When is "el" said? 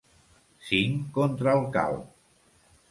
1.61-1.71